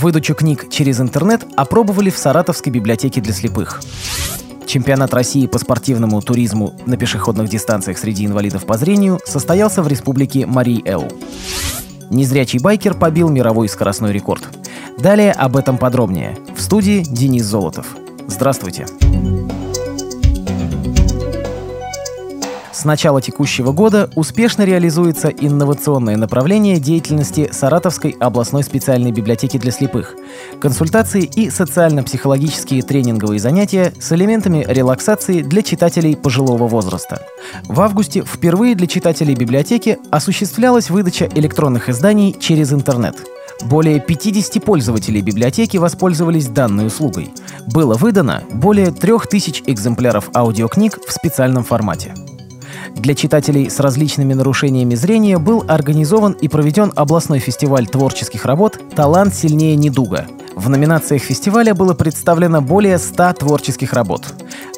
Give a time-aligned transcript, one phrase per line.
[0.00, 3.80] Выдачу книг через интернет опробовали в Саратовской библиотеке для слепых.
[4.64, 10.46] Чемпионат России по спортивному туризму на пешеходных дистанциях среди инвалидов по зрению состоялся в республике
[10.46, 11.10] Марий-Эл.
[12.10, 14.46] Незрячий байкер побил мировой скоростной рекорд.
[15.00, 16.38] Далее об этом подробнее.
[16.56, 17.96] В студии Денис Золотов.
[18.28, 18.86] Здравствуйте.
[22.78, 30.14] С начала текущего года успешно реализуется инновационное направление деятельности Саратовской областной специальной библиотеки для слепых,
[30.60, 37.20] консультации и социально-психологические тренинговые занятия с элементами релаксации для читателей пожилого возраста.
[37.66, 43.16] В августе впервые для читателей библиотеки осуществлялась выдача электронных изданий через интернет.
[43.64, 47.32] Более 50 пользователей библиотеки воспользовались данной услугой.
[47.66, 52.14] Было выдано более 3000 экземпляров аудиокниг в специальном формате.
[52.94, 59.34] Для читателей с различными нарушениями зрения был организован и проведен областной фестиваль творческих работ «Талант
[59.34, 60.26] сильнее недуга».
[60.58, 64.26] В номинациях фестиваля было представлено более 100 творческих работ.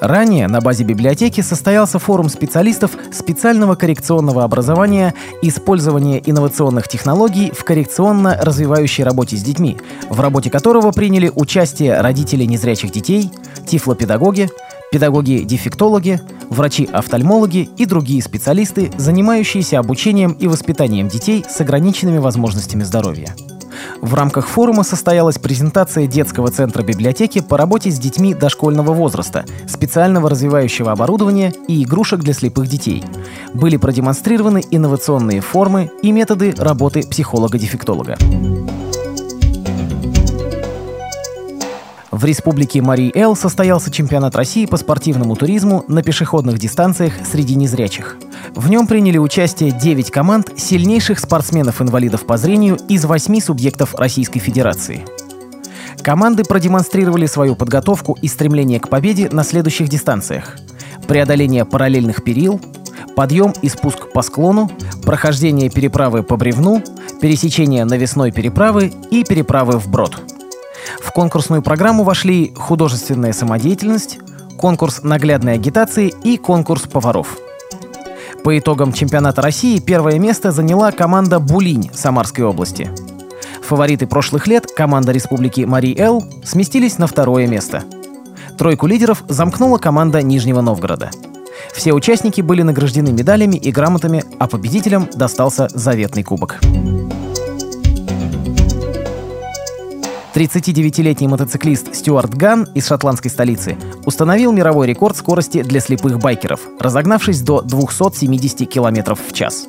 [0.00, 9.04] Ранее на базе библиотеки состоялся форум специалистов специального коррекционного образования «Использование инновационных технологий в коррекционно-развивающей
[9.04, 9.76] работе с детьми»,
[10.08, 13.30] в работе которого приняли участие родители незрячих детей,
[13.66, 14.48] тифлопедагоги,
[14.92, 16.20] педагоги-дефектологи,
[16.50, 23.34] врачи-офтальмологи и другие специалисты, занимающиеся обучением и воспитанием детей с ограниченными возможностями здоровья.
[24.00, 30.30] В рамках форума состоялась презентация детского центра библиотеки по работе с детьми дошкольного возраста, специального
[30.30, 33.04] развивающего оборудования и игрушек для слепых детей.
[33.54, 38.16] Были продемонстрированы инновационные формы и методы работы психолога-дефектолога.
[42.16, 48.16] В республике Марий-Эл состоялся чемпионат России по спортивному туризму на пешеходных дистанциях среди незрячих.
[48.54, 55.04] В нем приняли участие 9 команд сильнейших спортсменов-инвалидов по зрению из 8 субъектов Российской Федерации.
[56.00, 60.56] Команды продемонстрировали свою подготовку и стремление к победе на следующих дистанциях.
[61.06, 62.62] Преодоление параллельных перил,
[63.14, 64.70] подъем и спуск по склону,
[65.04, 66.82] прохождение переправы по бревну,
[67.20, 70.35] пересечение навесной переправы и переправы вброд– в
[71.16, 74.18] конкурсную программу вошли художественная самодеятельность,
[74.58, 77.38] конкурс наглядной агитации и конкурс поваров.
[78.44, 82.90] По итогам чемпионата России первое место заняла команда «Булинь» Самарской области.
[83.62, 87.84] Фавориты прошлых лет, команда республики Марий-Эл, сместились на второе место.
[88.58, 91.10] Тройку лидеров замкнула команда Нижнего Новгорода.
[91.72, 96.60] Все участники были награждены медалями и грамотами, а победителям достался заветный кубок.
[100.36, 107.40] 39-летний мотоциклист Стюарт Ган из шотландской столицы установил мировой рекорд скорости для слепых байкеров, разогнавшись
[107.40, 109.66] до 270 км в час.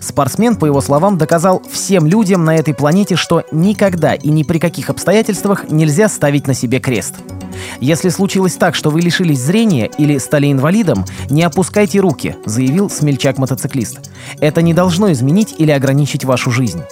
[0.00, 4.60] Спортсмен, по его словам, доказал всем людям на этой планете, что никогда и ни при
[4.60, 7.14] каких обстоятельствах нельзя ставить на себе крест.
[7.80, 13.98] Если случилось так, что вы лишились зрения или стали инвалидом, не опускайте руки, заявил смельчак-мотоциклист.
[14.38, 16.84] Это не должно изменить или ограничить вашу жизнь.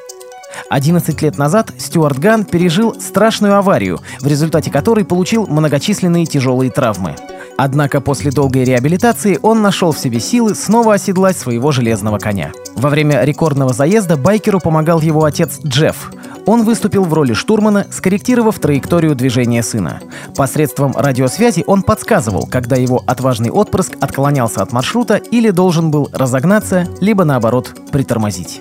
[0.71, 7.15] 11 лет назад Стюарт Ган пережил страшную аварию, в результате которой получил многочисленные тяжелые травмы.
[7.59, 12.53] Однако после долгой реабилитации он нашел в себе силы снова оседлать своего железного коня.
[12.75, 16.13] Во время рекордного заезда байкеру помогал его отец Джефф.
[16.45, 20.01] Он выступил в роли штурмана, скорректировав траекторию движения сына.
[20.37, 26.87] Посредством радиосвязи он подсказывал, когда его отважный отпрыск отклонялся от маршрута или должен был разогнаться,
[27.01, 28.61] либо наоборот притормозить.